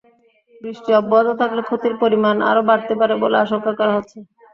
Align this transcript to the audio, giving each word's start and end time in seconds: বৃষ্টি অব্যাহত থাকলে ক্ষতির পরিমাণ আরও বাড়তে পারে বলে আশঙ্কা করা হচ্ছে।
বৃষ্টি 0.61 0.89
অব্যাহত 0.99 1.27
থাকলে 1.41 1.61
ক্ষতির 1.67 1.93
পরিমাণ 2.01 2.35
আরও 2.49 2.61
বাড়তে 2.69 2.93
পারে 2.99 3.13
বলে 3.23 3.37
আশঙ্কা 3.39 3.71
করা 3.79 3.93
হচ্ছে। 3.97 4.17